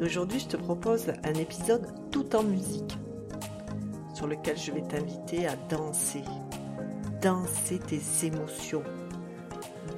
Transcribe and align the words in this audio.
Et 0.00 0.02
aujourd'hui, 0.02 0.40
je 0.40 0.46
te 0.46 0.56
propose 0.56 1.12
un 1.24 1.34
épisode 1.34 1.86
tout 2.10 2.34
en 2.34 2.42
musique, 2.42 2.96
sur 4.14 4.26
lequel 4.26 4.56
je 4.56 4.72
vais 4.72 4.80
t'inviter 4.80 5.46
à 5.46 5.56
danser. 5.68 6.22
Danser 7.20 7.78
tes 7.80 8.00
émotions. 8.24 8.82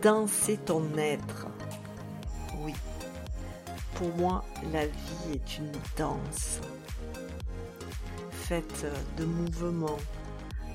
Danser 0.03 0.57
ton 0.57 0.83
être. 0.99 1.47
Oui. 2.65 2.75
Pour 3.95 4.09
moi, 4.17 4.45
la 4.73 4.87
vie 4.87 5.35
est 5.35 5.59
une 5.59 5.71
danse. 5.97 6.61
Faite 8.33 8.87
de 9.19 9.25
mouvements, 9.25 9.99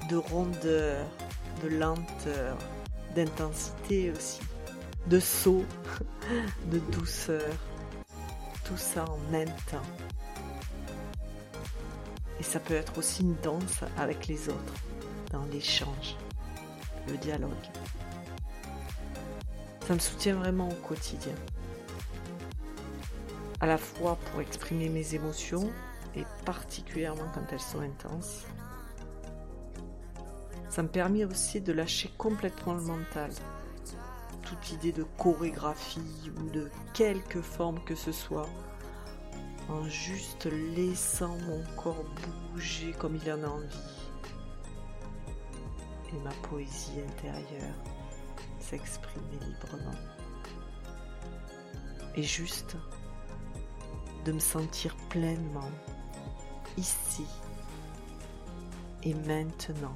de 0.09 0.15
rondeur, 0.15 1.05
de 1.61 1.67
lenteur, 1.67 2.57
d'intensité 3.13 4.09
aussi, 4.11 4.39
de 5.07 5.19
saut, 5.19 5.65
de 6.71 6.79
douceur, 6.93 7.43
tout 8.67 8.77
ça 8.77 9.05
en 9.05 9.17
même 9.31 9.53
temps. 9.71 9.81
Et 12.39 12.43
ça 12.43 12.59
peut 12.59 12.75
être 12.75 12.97
aussi 12.97 13.23
une 13.23 13.35
danse 13.35 13.81
avec 13.97 14.27
les 14.27 14.49
autres, 14.49 14.73
dans 15.31 15.45
l'échange, 15.45 16.15
le 17.07 17.17
dialogue. 17.17 17.51
Ça 19.87 19.93
me 19.93 19.99
soutient 19.99 20.35
vraiment 20.35 20.67
au 20.67 20.87
quotidien. 20.87 21.33
À 23.59 23.65
la 23.65 23.77
fois 23.77 24.17
pour 24.17 24.41
exprimer 24.41 24.89
mes 24.89 25.15
émotions, 25.15 25.71
et 26.15 26.25
particulièrement 26.45 27.27
quand 27.33 27.45
elles 27.51 27.59
sont 27.59 27.81
intenses. 27.81 28.43
Ça 30.69 30.83
me 30.83 30.89
permet 30.89 31.25
aussi 31.25 31.61
de 31.61 31.71
lâcher 31.71 32.11
complètement 32.17 32.73
le 32.73 32.81
mental, 32.81 33.31
toute 34.43 34.71
idée 34.71 34.91
de 34.91 35.03
chorégraphie 35.17 36.31
ou 36.37 36.49
de 36.49 36.69
quelque 36.93 37.41
forme 37.41 37.79
que 37.83 37.95
ce 37.95 38.11
soit, 38.11 38.49
en 39.69 39.83
juste 39.89 40.45
laissant 40.75 41.37
mon 41.47 41.63
corps 41.75 42.05
bouger 42.51 42.93
comme 42.93 43.15
il 43.15 43.31
en 43.31 43.43
a 43.43 43.47
envie. 43.47 43.77
Et 46.13 46.19
ma 46.23 46.31
poésie 46.49 47.01
intérieure 47.05 47.75
s'exprimer 48.59 49.39
librement. 49.45 49.97
Et 52.15 52.23
juste 52.23 52.77
de 54.25 54.31
me 54.31 54.39
sentir 54.39 54.95
pleinement 55.09 55.69
ici 56.77 57.25
et 59.03 59.13
maintenant, 59.13 59.95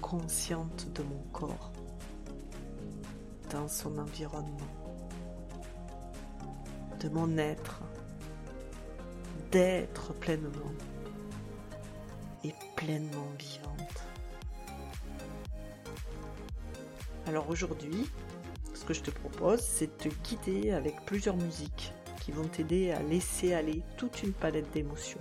consciente 0.00 0.86
de 0.94 1.02
mon 1.02 1.22
corps 1.32 1.72
dans 3.50 3.66
son 3.66 3.98
environnement, 3.98 4.77
de 7.00 7.08
mon 7.08 7.38
être, 7.38 7.80
d'être 9.50 10.12
pleinement 10.14 10.72
et 12.44 12.52
pleinement 12.76 13.28
vivante. 13.38 14.02
Alors 17.26 17.48
aujourd'hui, 17.50 18.08
ce 18.74 18.84
que 18.84 18.94
je 18.94 19.02
te 19.02 19.10
propose, 19.10 19.60
c'est 19.60 19.86
de 19.86 20.10
te 20.10 20.28
guider 20.28 20.72
avec 20.72 21.04
plusieurs 21.04 21.36
musiques 21.36 21.92
qui 22.20 22.32
vont 22.32 22.46
t'aider 22.48 22.90
à 22.90 23.02
laisser 23.02 23.54
aller 23.54 23.82
toute 23.96 24.22
une 24.22 24.32
palette 24.32 24.70
d'émotions. 24.72 25.20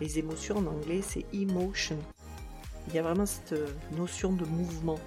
Les 0.00 0.18
émotions 0.18 0.56
en 0.56 0.66
anglais, 0.66 1.02
c'est 1.02 1.26
emotion. 1.32 1.98
Il 2.88 2.94
y 2.94 2.98
a 2.98 3.02
vraiment 3.02 3.26
cette 3.26 3.54
notion 3.96 4.32
de 4.32 4.44
mouvement 4.44 4.98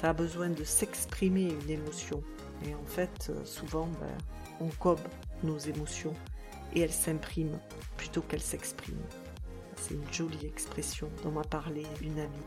ça 0.00 0.10
a 0.10 0.12
besoin 0.14 0.48
de 0.48 0.64
s'exprimer 0.64 1.52
une 1.52 1.70
émotion. 1.70 2.22
Et 2.64 2.74
en 2.74 2.84
fait, 2.84 3.30
euh, 3.30 3.44
souvent, 3.44 3.86
ben, 4.00 4.18
on 4.60 4.68
gobe 4.82 5.00
nos 5.42 5.58
émotions 5.58 6.14
et 6.74 6.80
elles 6.80 6.92
s'impriment 6.92 7.58
plutôt 7.96 8.20
qu'elles 8.22 8.40
s'expriment. 8.40 9.06
C'est 9.76 9.94
une 9.94 10.12
jolie 10.12 10.46
expression 10.46 11.08
dont 11.22 11.30
m'a 11.30 11.42
parlé 11.42 11.86
une 12.02 12.18
amie. 12.18 12.46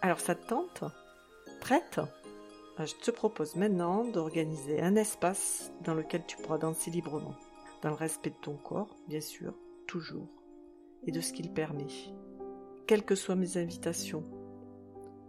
Alors 0.00 0.20
ça 0.20 0.34
te 0.34 0.46
tente? 0.46 0.84
Prête? 1.60 2.00
Ben, 2.78 2.86
Je 2.86 2.94
te 2.94 3.10
propose 3.10 3.56
maintenant 3.56 4.04
d'organiser 4.04 4.80
un 4.80 4.96
espace 4.96 5.70
dans 5.84 5.94
lequel 5.94 6.24
tu 6.26 6.38
pourras 6.38 6.58
danser 6.58 6.90
librement, 6.90 7.34
dans 7.82 7.90
le 7.90 7.94
respect 7.94 8.30
de 8.30 8.40
ton 8.42 8.56
corps, 8.56 8.96
bien 9.08 9.20
sûr, 9.20 9.54
toujours, 9.86 10.28
et 11.06 11.12
de 11.12 11.20
ce 11.20 11.32
qu'il 11.32 11.52
permet. 11.52 11.86
Quelles 12.86 13.04
que 13.04 13.14
soient 13.14 13.36
mes 13.36 13.58
invitations, 13.58 14.24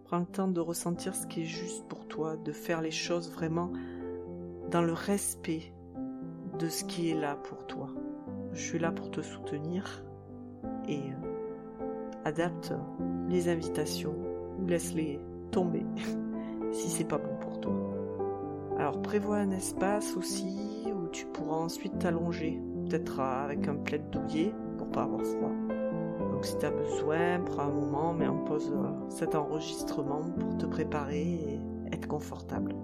Prends 0.05 0.19
le 0.19 0.25
temps 0.25 0.47
de 0.47 0.59
ressentir 0.59 1.15
ce 1.15 1.25
qui 1.25 1.41
est 1.41 1.45
juste 1.45 1.87
pour 1.87 2.07
toi, 2.07 2.35
de 2.37 2.51
faire 2.51 2.81
les 2.81 2.91
choses 2.91 3.31
vraiment 3.31 3.71
dans 4.73 4.81
le 4.81 4.93
respect 4.93 5.71
de 6.57 6.67
ce 6.67 6.83
qui 6.83 7.11
est 7.11 7.13
là 7.13 7.35
pour 7.35 7.67
toi. 7.67 7.89
Je 8.53 8.59
suis 8.59 8.79
là 8.79 8.91
pour 8.91 9.11
te 9.11 9.21
soutenir 9.21 10.03
et 10.89 10.97
euh, 10.97 11.85
adapte 12.25 12.73
les 13.29 13.49
invitations 13.49 14.15
ou 14.59 14.65
laisse-les 14.65 15.19
tomber 15.51 15.85
si 16.71 16.89
c'est 16.89 17.03
pas 17.03 17.19
bon 17.19 17.37
pour 17.39 17.61
toi. 17.61 17.75
Alors 18.79 18.99
prévois 19.03 19.37
un 19.37 19.51
espace 19.51 20.17
aussi 20.17 20.83
où 20.87 21.07
tu 21.09 21.27
pourras 21.27 21.57
ensuite 21.57 21.99
t'allonger, 21.99 22.59
peut-être 22.89 23.19
avec 23.19 23.67
un 23.67 23.75
plaid 23.75 24.09
douillet 24.09 24.55
pour 24.79 24.89
pas 24.89 25.03
avoir 25.03 25.21
froid 25.21 25.51
si 26.43 26.57
tu 26.57 26.65
as 26.65 26.71
besoin, 26.71 27.39
prends 27.45 27.63
un 27.63 27.71
moment, 27.71 28.13
mais 28.13 28.27
on 28.27 28.43
pose 28.43 28.69
euh, 28.75 28.91
cet 29.09 29.33
enregistrement 29.33 30.23
pour 30.39 30.57
te 30.57 30.65
préparer 30.65 31.21
et 31.21 31.61
être 31.93 32.07
confortable. 32.07 32.75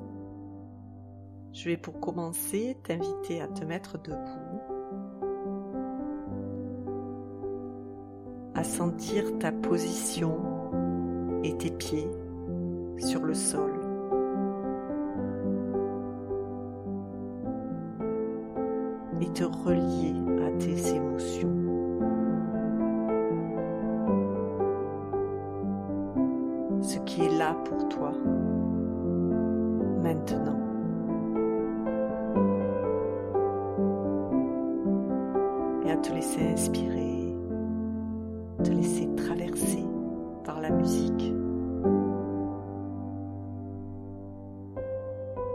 Je 1.59 1.66
vais 1.66 1.75
pour 1.75 2.00
commencer 2.00 2.78
t'inviter 2.84 3.42
à 3.42 3.47
te 3.50 3.66
mettre 3.66 3.97
debout, 4.02 4.62
à 8.56 8.64
sentir 8.64 9.38
ta 9.40 9.52
position 9.52 10.38
et 11.44 11.58
tes 11.58 11.72
pieds 11.72 12.08
sur 12.98 13.25
le 13.25 13.34
sol. 13.34 13.74
Et 19.19 19.30
te 19.34 19.44
relier 19.44 20.16
à 20.46 20.52
tes 20.59 20.96
émotions. 20.96 21.50
pour 27.66 27.90
toi 27.90 28.12
maintenant. 30.02 30.69
Te 36.09 36.16
laisser 36.16 36.42
inspirer, 36.42 37.36
te 38.64 38.72
laisser 38.72 39.08
traverser 39.16 39.86
par 40.44 40.59
la 40.59 40.72
musique. 40.72 41.34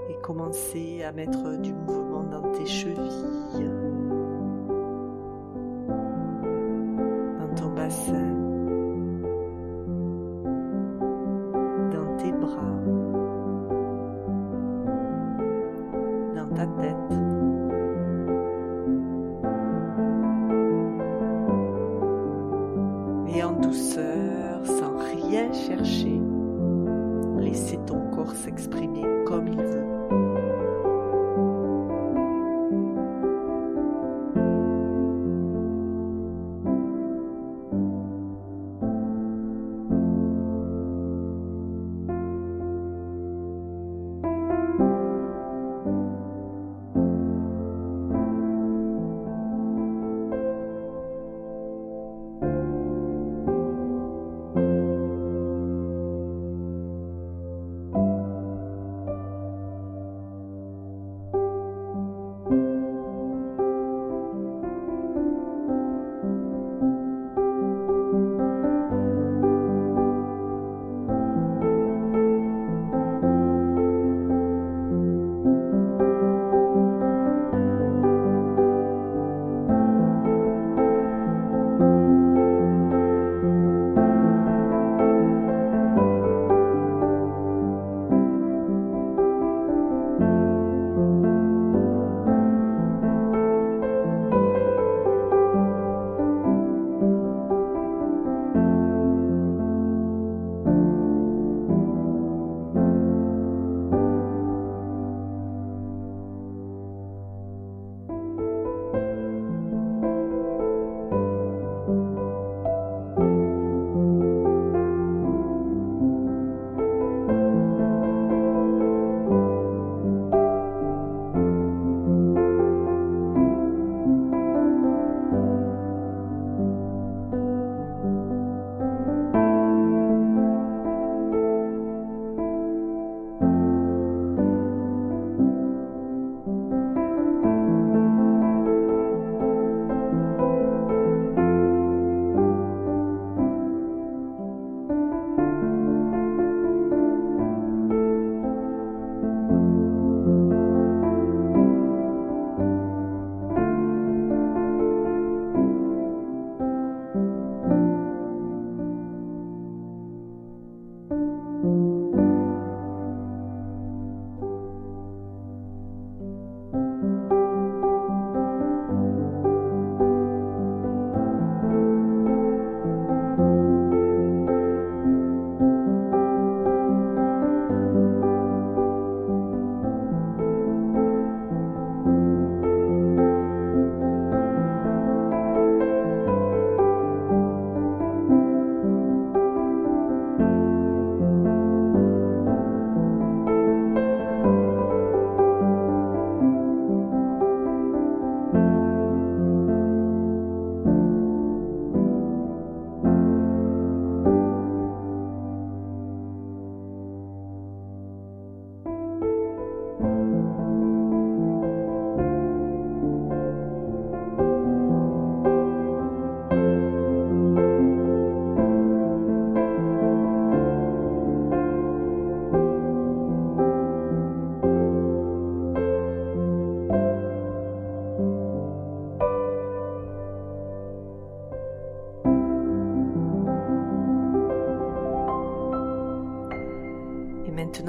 Et 0.09 0.15
commencer 0.23 1.03
à 1.03 1.11
mettre 1.11 1.61
du 1.61 1.73
mouvement 1.73 2.23
dans 2.23 2.53
tes 2.53 2.67
chevilles, 2.67 3.71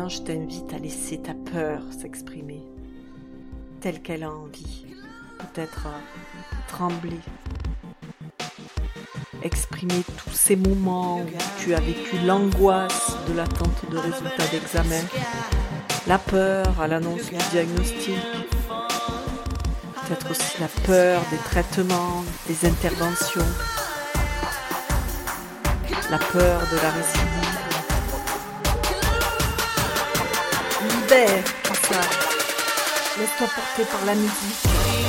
je 0.09 0.21
t'invite 0.21 0.71
à 0.73 0.77
laisser 0.77 1.17
ta 1.19 1.33
peur 1.33 1.81
s'exprimer 1.91 2.61
telle 3.81 4.01
qu'elle 4.01 4.23
a 4.23 4.31
envie. 4.31 4.85
Peut-être 5.37 5.87
euh, 5.87 6.45
trembler. 6.67 7.19
Exprimer 9.43 10.03
tous 10.17 10.31
ces 10.31 10.55
moments 10.55 11.19
où 11.19 11.25
tu 11.59 11.73
as 11.73 11.79
vécu 11.79 12.17
l'angoisse 12.25 13.15
de 13.27 13.33
l'attente 13.33 13.89
de 13.91 13.97
résultats 13.97 14.47
d'examen, 14.51 15.03
la 16.07 16.17
peur 16.17 16.79
à 16.81 16.87
l'annonce 16.87 17.29
du 17.29 17.37
diagnostic, 17.51 18.15
peut-être 20.01 20.31
aussi 20.31 20.59
la 20.59 20.67
peur 20.85 21.21
des 21.31 21.37
traitements, 21.37 22.23
des 22.47 22.67
interventions, 22.67 23.41
la 26.09 26.17
peur 26.17 26.61
de 26.71 26.77
la 26.77 26.91
récidive. 26.91 27.34
Laisse-toi 33.17 33.47
porter 33.47 33.85
par 33.89 34.05
la 34.05 34.15
musique. 34.15 35.04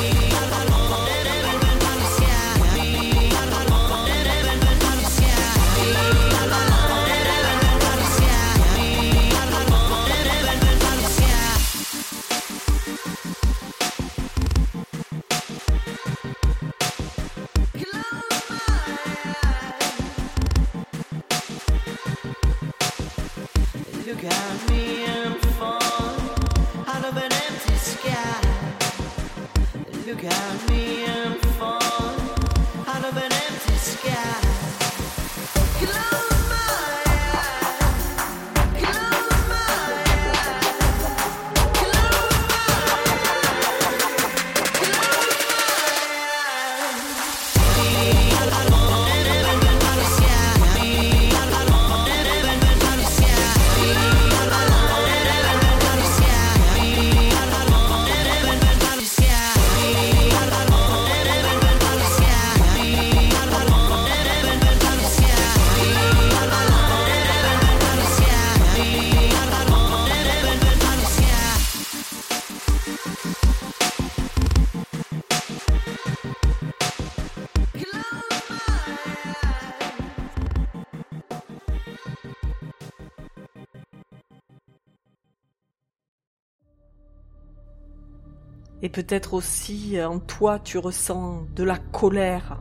Et 88.83 88.91
peut-être 88.91 89.33
aussi 89.33 89.99
euh, 89.99 90.09
en 90.09 90.19
toi 90.19 90.59
tu 90.59 90.77
ressens 90.77 91.47
de 91.55 91.65
la 91.65 91.79
colère. 91.79 92.59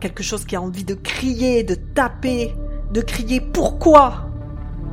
Quelque 0.00 0.22
chose 0.22 0.44
qui 0.44 0.56
a 0.56 0.60
envie 0.60 0.84
de 0.84 0.94
crier, 0.94 1.64
de 1.64 1.74
taper, 1.74 2.54
de 2.92 3.00
crier 3.00 3.40
pourquoi? 3.40 4.28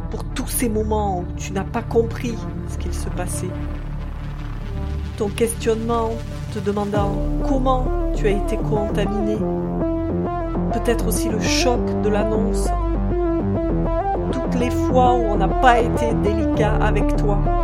Pour 0.09 0.23
tous 0.33 0.47
ces 0.47 0.69
moments 0.69 1.19
où 1.19 1.25
tu 1.37 1.51
n'as 1.51 1.65
pas 1.65 1.83
compris 1.83 2.35
ce 2.69 2.77
qu'il 2.77 2.93
se 2.93 3.09
passait. 3.09 3.49
Ton 5.17 5.27
questionnement 5.27 6.11
te 6.53 6.59
demandant 6.59 7.13
comment 7.47 7.85
tu 8.15 8.27
as 8.27 8.31
été 8.31 8.57
contaminé. 8.57 9.37
Peut-être 10.73 11.07
aussi 11.07 11.27
le 11.27 11.41
choc 11.41 11.81
de 12.01 12.09
l'annonce. 12.09 12.67
Toutes 14.31 14.55
les 14.55 14.71
fois 14.71 15.15
où 15.15 15.23
on 15.23 15.37
n'a 15.37 15.49
pas 15.49 15.79
été 15.79 16.13
délicat 16.23 16.75
avec 16.75 17.15
toi 17.17 17.60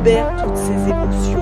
libère 0.00 0.44
toutes 0.44 0.56
ces 0.56 0.88
émotions. 0.88 1.39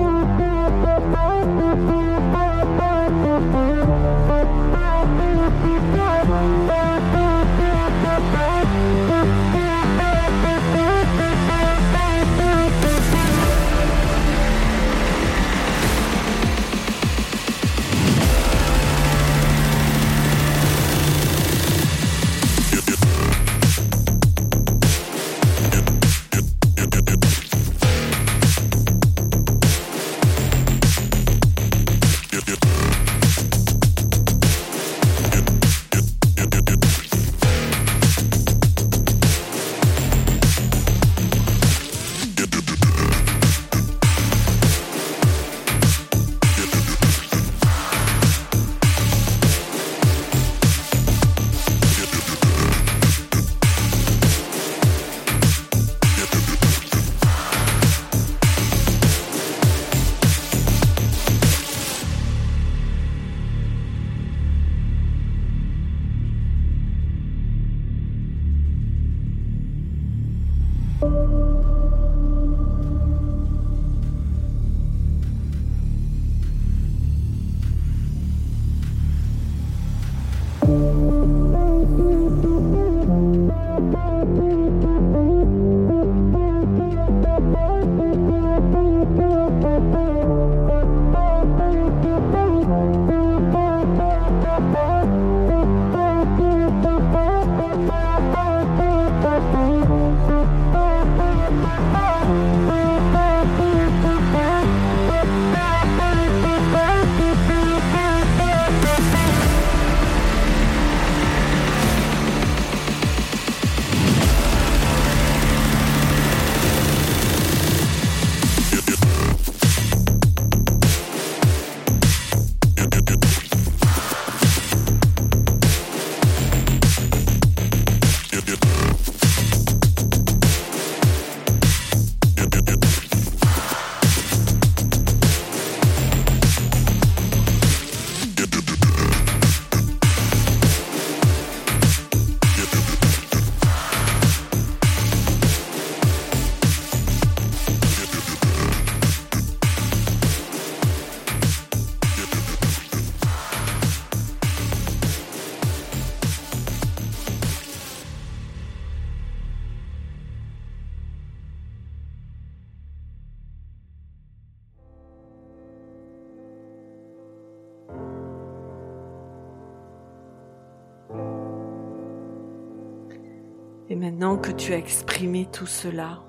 Maintenant 174.19 174.35
que 174.35 174.51
tu 174.51 174.73
as 174.73 174.77
exprimé 174.77 175.47
tout 175.49 175.65
cela, 175.65 176.19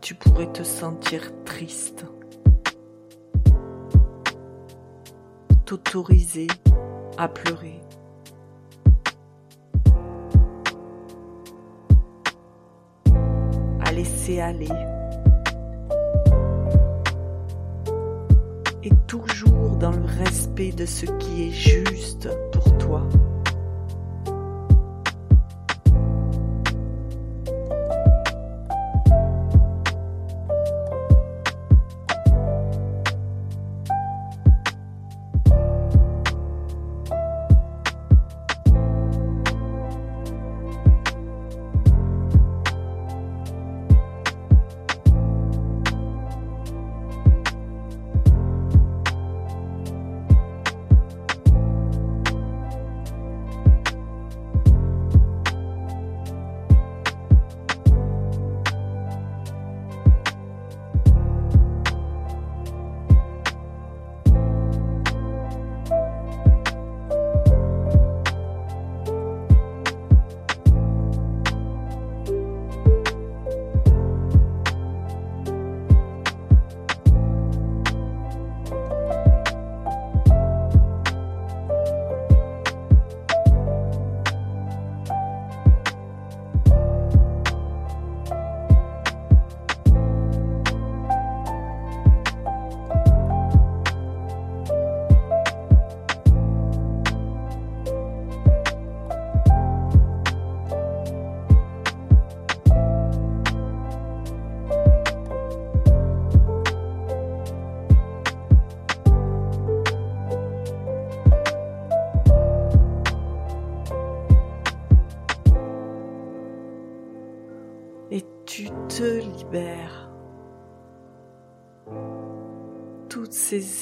tu 0.00 0.14
pourrais 0.14 0.50
te 0.50 0.62
sentir 0.62 1.30
triste. 1.44 2.06
T'autoriser 5.66 6.46
à 7.18 7.28
pleurer. 7.28 7.82
À 13.84 13.92
laisser 13.92 14.40
aller. 14.40 14.68
Et 18.82 18.90
toujours 19.06 19.76
dans 19.76 19.92
le 19.92 20.06
respect 20.24 20.72
de 20.72 20.86
ce 20.86 21.04
qui 21.04 21.48
est 21.48 21.52
juste 21.52 22.30
pour 22.52 22.78
toi. 22.78 23.06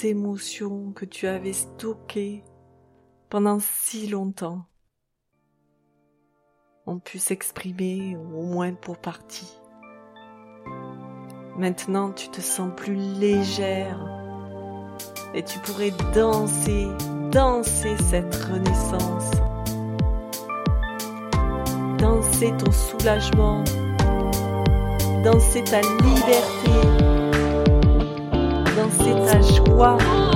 Émotions 0.05 0.93
que 0.93 1.05
tu 1.05 1.27
avais 1.27 1.53
stockées 1.53 2.45
pendant 3.31 3.59
si 3.61 4.07
longtemps 4.07 4.65
ont 6.87 6.99
pu 6.99 7.19
s'exprimer, 7.19 8.17
au 8.17 8.43
moins 8.43 8.75
pour 8.75 8.99
partie. 8.99 9.59
Maintenant, 11.57 12.13
tu 12.13 12.29
te 12.29 12.41
sens 12.41 12.71
plus 12.77 12.97
légère 12.97 13.99
et 15.35 15.43
tu 15.43 15.59
pourrais 15.61 15.93
danser, 16.15 16.89
danser 17.31 17.97
cette 18.11 18.35
renaissance, 18.35 19.31
danser 21.99 22.53
ton 22.59 22.73
soulagement, 22.73 23.65
danser 25.25 25.65
ta 25.65 25.81
liberté, 25.81 27.14
danser 28.85 29.17
ta 29.27 29.41
joie. 29.41 30.34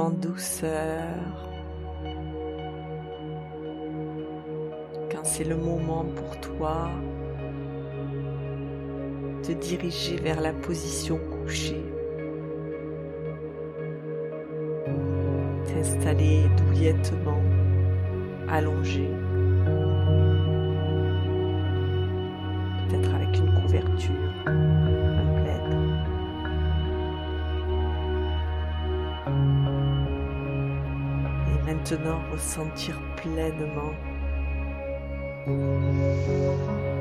En 0.00 0.10
douceur. 0.10 1.02
Quand 5.10 5.24
c'est 5.24 5.44
le 5.44 5.56
moment 5.56 6.06
pour 6.16 6.40
toi 6.40 6.88
de 9.46 9.52
diriger 9.54 10.16
vers 10.16 10.40
la 10.40 10.52
position 10.52 11.18
couchée. 11.18 11.84
T'installer 15.66 16.44
douillettement, 16.56 17.42
allongé. 18.48 19.08
Maintenant 31.90 32.20
ressentir 32.30 33.00
pleinement 33.16 33.94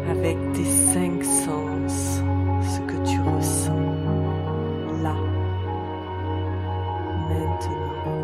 avec 0.10 0.38
tes 0.54 0.65
cinq 0.65 1.23
sens 1.23 2.21
ce 2.62 2.80
que 2.82 2.97
tu 3.08 3.19
ressens 3.19 3.75
là, 5.04 5.15
maintenant. 7.30 8.15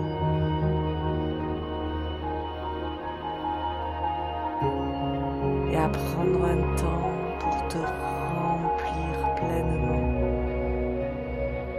Et 5.72 5.78
à 5.78 5.90
prendre 5.90 6.46
un 6.46 6.76
temps 6.78 7.12
pour 7.40 7.68
te 7.68 7.78
remplir 7.78 9.36
pleinement 9.36 10.14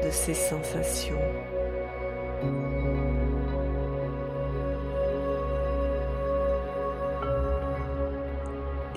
de 0.04 0.10
ces 0.10 0.34
sensations. 0.34 1.45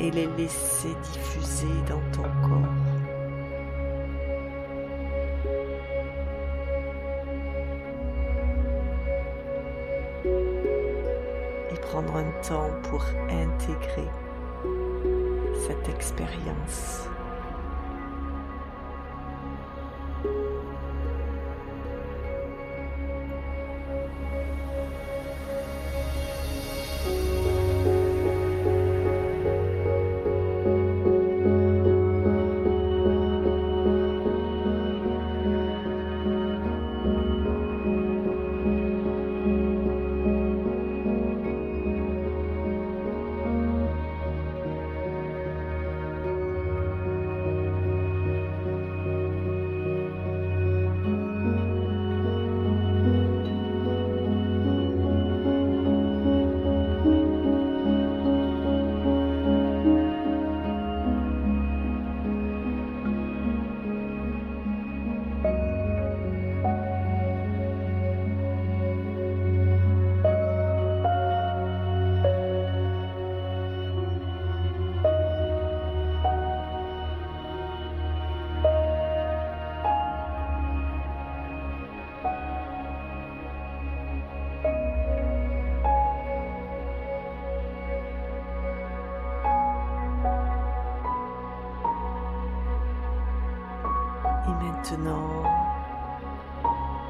Et 0.09 0.11
les 0.11 0.27
laisser 0.37 0.95
diffuser 1.13 1.67
dans 1.87 2.01
ton 2.11 2.23
corps. 2.23 2.73
Et 11.71 11.79
prendre 11.81 12.15
un 12.15 12.31
temps 12.41 12.71
pour 12.89 13.03
intégrer 13.29 14.09
cette 15.67 15.89
expérience. 15.89 17.07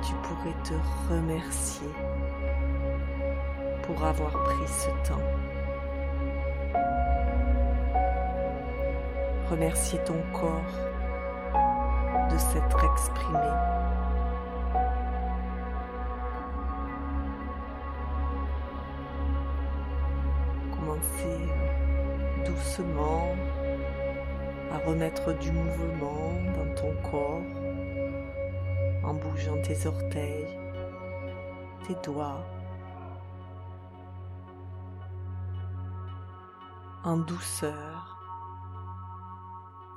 Tu 0.01 0.13
pourrais 0.15 0.55
te 0.63 0.73
remercier 1.11 1.89
pour 3.83 4.03
avoir 4.03 4.31
pris 4.31 4.67
ce 4.67 4.89
temps. 5.07 5.21
Remercier 9.49 9.99
ton 10.05 10.21
corps 10.31 10.79
de 12.31 12.37
s'être 12.37 12.83
exprimé. 12.93 13.39
Commencer 20.71 21.49
doucement 22.45 23.35
à 24.71 24.77
remettre 24.87 25.33
du 25.39 25.51
mouvement 25.51 26.33
dans 26.55 26.75
ton 26.75 26.93
corps 27.09 27.58
en 29.09 29.15
bougeant 29.15 29.59
tes 29.63 29.87
orteils, 29.87 30.47
tes 31.87 31.95
doigts, 32.03 32.45
en 37.03 37.17
douceur, 37.17 38.19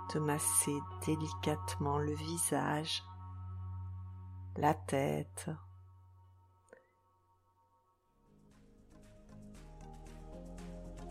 te 0.08 0.16
masser 0.16 0.78
délicatement 1.04 1.98
le 1.98 2.14
visage, 2.14 3.02
la 4.56 4.72
tête, 4.72 5.50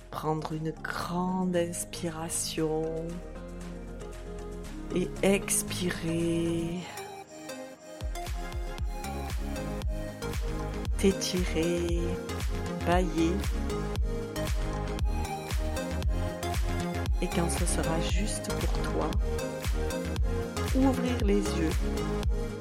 prendre 0.09 0.53
une 0.53 0.71
grande 0.71 1.55
inspiration 1.55 2.83
et 4.95 5.07
expirer. 5.21 6.79
T'étirer, 11.01 11.99
bailler. 12.85 13.31
Et 17.23 17.27
quand 17.27 17.49
ce 17.49 17.65
sera 17.65 17.99
juste 18.01 18.53
pour 18.53 18.73
toi, 18.83 19.09
ouvrir 20.75 21.25
les 21.25 21.39
yeux 21.39 21.71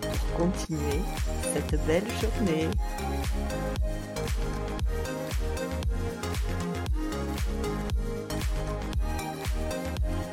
pour 0.00 0.46
continuer 0.46 1.02
cette 1.52 1.84
belle 1.86 2.06
journée. 2.18 2.70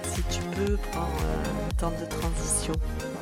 Si 0.04 0.24
tu 0.30 0.40
peux, 0.56 0.78
prends 0.94 1.02
un 1.02 1.74
temps 1.76 1.92
de 2.00 2.06
transition 2.06 2.74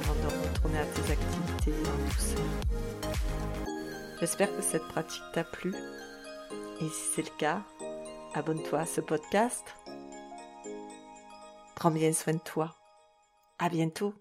avant 0.04 0.14
de 0.14 0.48
retourner 0.48 0.78
à 0.78 0.86
tes 0.86 1.12
activités 1.12 1.74
en 1.90 2.06
douceur. 2.06 2.65
J'espère 4.20 4.56
que 4.56 4.62
cette 4.62 4.88
pratique 4.88 5.24
t'a 5.34 5.44
plu. 5.44 5.74
Et 6.82 6.90
si 6.90 7.08
c'est 7.14 7.22
le 7.22 7.38
cas, 7.38 7.62
abonne-toi 8.34 8.80
à 8.80 8.86
ce 8.86 9.02
podcast. 9.02 9.66
Prends 11.76 11.92
bien 11.92 12.14
soin 12.14 12.34
de 12.34 12.40
toi. 12.40 12.76
À 13.60 13.70
bientôt. 13.70 14.14